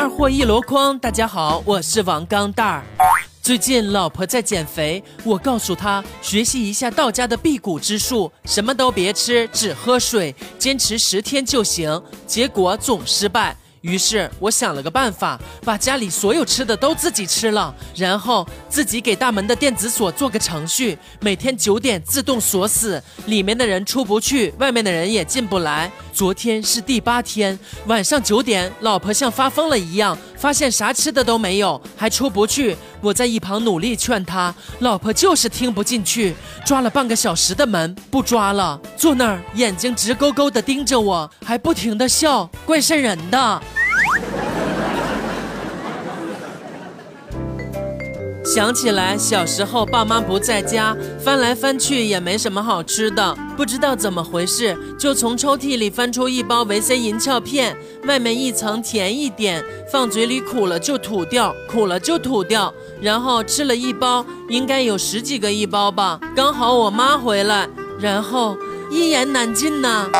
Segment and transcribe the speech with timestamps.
[0.00, 2.82] 二货一箩筐，大家好，我是王钢蛋儿。
[3.42, 12.02] 最近老婆在减肥，我告诉她学习一下道家的辟谷之术，什么都别吃，只喝水，坚持十天就行。
[12.26, 13.54] 结果总失败。
[13.82, 25.90] 于是我想了个办法，把家里所有吃的都自己吃了，然后自己给大门的电子锁做个程序，每天九点自动锁死，里面的人出不去，外面的人也进不来。
[26.12, 32.76] 昨天是第八天，晚上九点，老婆像发疯了一样，发现啥吃的都没有，还出不去。
[33.00, 36.34] 我在一旁努力劝她，老婆就是听不进去，
[36.64, 43.62] 抓了半个小时的门不抓了，坐那儿眼睛直勾勾的盯着我，还不停的笑，怪瘆人的。
[48.52, 57.76] 想起来小时候爸妈不在家，翻来翻去也没什么好吃的，不知道怎么回事，就从抽屉里翻出一包维 C 银翘片，
[58.08, 67.68] 外面一层甜一点，放嘴里苦了就吐掉，苦了就吐掉，然后吃了一包，应该有十几个一包吧，刚好我妈回来，
[68.00, 68.58] 然后
[68.90, 70.10] 一言难尽呐。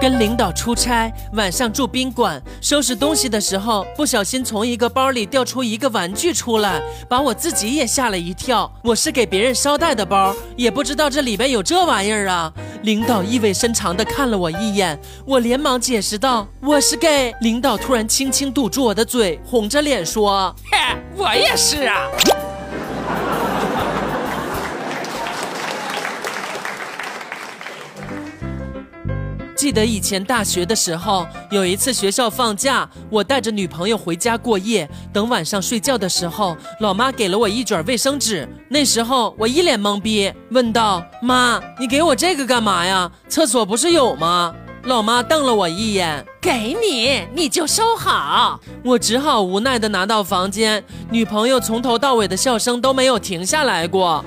[0.00, 8.72] 跟领导出差，晚上住宾馆，收拾东西的时候，不小心从一个包里掉出一个玩具出来，把我自己也吓了一跳。
[8.84, 12.52] 我是给别人捎带的包，也不知道这里边有这玩意儿啊！
[12.82, 22.06] 领导意味深长地看了我一眼，我连忙解释道：“我是给……”领导突然轻轻堵住我的嘴，红着脸说：“嘿，我也是啊。”
[29.58, 34.88] 记得以前大学的时候，有一次学校放假，我带着女朋友回家过夜。
[35.12, 38.48] 等晚上睡觉的时候，老妈给了我一卷卫生纸。
[38.68, 43.10] 那时候我一脸懵逼，问道：“妈，你给我这个干嘛呀？
[43.28, 44.54] 厕所不是有吗？”
[44.86, 50.82] 老妈瞪了我一眼：“给你，你就收好。”我只好无奈的拿到房间。
[51.10, 54.24] 女朋友从头到尾的笑声都没有停下来过。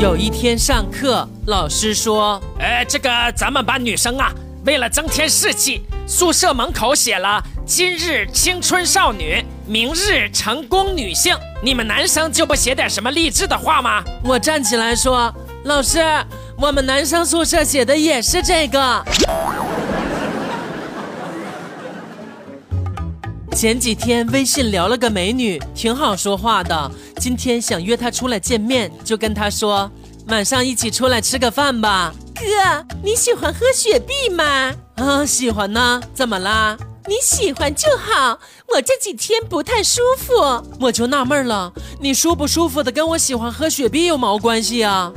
[0.00, 4.32] 有一天上课，老师说：“哎，这个咱们班女生啊，
[4.66, 11.34] 为了增添士气，宿舍门口写了‘今日青春少女，明日成功女性’。
[11.62, 15.32] 你们男生就不写点什么励志的话吗？”我站起来说
[15.64, 16.00] ：“老师，
[16.58, 19.02] 我们男生宿舍写的也是这个。”
[23.54, 26.90] 前几天微信聊了个美女，挺好说话的。
[27.18, 29.88] 今天想约她出来见面，就跟她说，
[30.26, 32.12] 晚上一起出来吃个饭吧。
[32.34, 34.74] 哥，你喜欢喝雪碧吗？
[34.96, 36.02] 啊，喜欢呢。
[36.12, 36.76] 怎么啦？
[37.06, 38.40] 你喜欢就好。
[38.74, 40.34] 我这几天不太舒服，
[40.80, 45.12] 我就纳闷了，你舒不舒服的跟我喜欢喝雪碧有毛关系啊？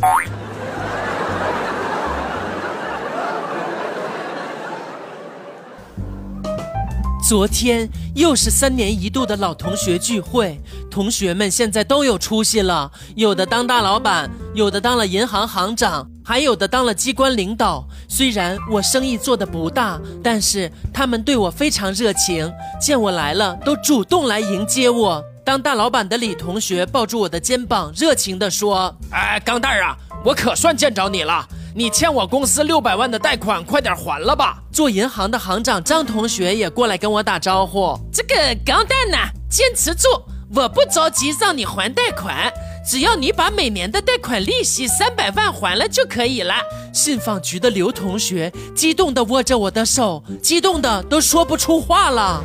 [7.28, 10.58] 昨天又是三年一度的老同学聚会，
[10.90, 17.86] 同学们现在都有出息了，有的当大老板，有的当了银行行长，还有的当了机关领导。
[18.08, 22.50] 虽然我生意做的不大，但是他们对我非常热情，
[22.80, 25.22] 见我来了都主动来迎接我。
[25.44, 31.46] 当大老板的李同学抱住我的肩膀，热情地说：“哎，钢蛋儿啊，我可算见着你了。”
[31.78, 34.58] 你欠我公司六百万的贷款，快点还了吧！
[34.72, 37.96] 做银行的行长张同学也过来跟我打招呼。
[38.12, 39.18] 这个钢蛋呢，
[39.48, 40.08] 坚持住，
[40.56, 42.52] 我不着急让你还贷款，
[42.84, 46.56] 只要你把每年的贷款利息三百万还了就可以了。
[46.92, 52.44] 信访局的刘同学激动地握着我的手，激动的都说不出话了。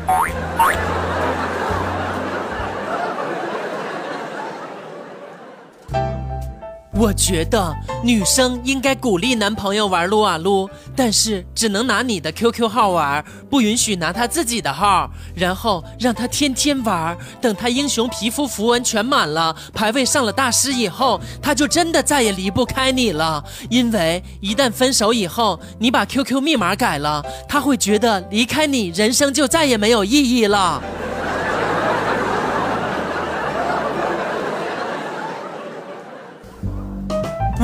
[6.94, 15.10] 我觉得女生应该鼓励男朋友玩撸啊撸，但是只能拿你的 QQ 号玩，不允许拿他自己的号。
[15.34, 23.42] 然后让他天天玩，等他英雄皮肤符文全满了，排位上了大师以后，他就真的再也离不开你了。
[23.70, 30.82] 因为一旦分手以后，你把 QQ 密码改了，他会觉得离开你，人生就再也没有意义了。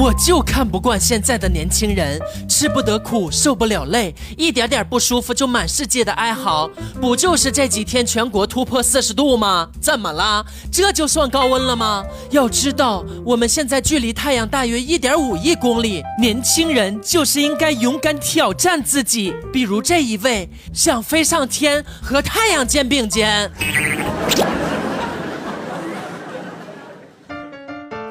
[0.01, 6.71] 我就看不惯现在的年轻人，吃不得苦，受不了累，一点点不舒服就满世界的哀嚎。
[7.01, 9.69] 不就是这几天全国突破四十度吗？
[9.81, 10.47] 怎么了？
[10.71, 12.05] 这就算高温了吗？
[12.31, 16.01] 要知道，我们现在距离太阳大约一点五亿公里。
[16.21, 23.51] 年轻人就是应该勇敢挑战自己，比如这一位想飞上天，和太阳肩并肩。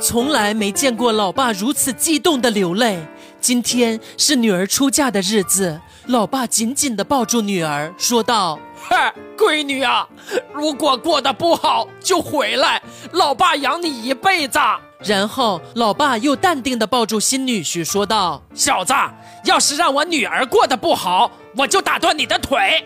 [0.07, 2.97] 从来没见过老爸如此激动的流泪。
[3.41, 10.07] 今天是女儿出嫁的日子，老爸紧紧地抱住女儿，说道：“嗨，闺女啊，
[10.53, 12.81] 如果过得不好就回来，
[13.11, 14.57] 老爸养你一辈子。”
[15.03, 18.93] 然后，老爸又淡定地抱住新女婿，说道：“小子，
[19.43, 22.81] 要是让我女儿过得不好，我就打断你的腿。”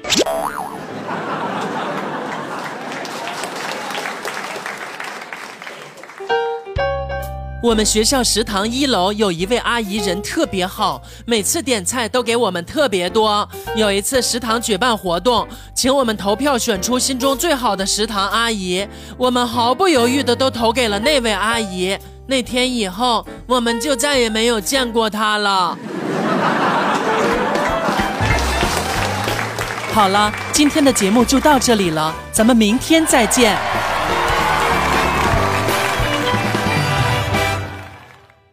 [7.61, 13.47] 我们学校食堂一楼有一位阿姨，人特别好，每次点菜都给我们特别多。
[13.75, 21.95] 有一次食堂举办活动，请我们投票选出心中最好的食堂阿姨，我们毫不犹豫的都投给了那位阿姨。
[22.25, 25.77] 那天以后，我们就再也没有见过她了。
[29.93, 33.55] 好了，今天的节目就到这里了，咱们明天再见。